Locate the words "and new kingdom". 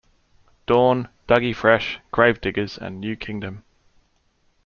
2.79-3.63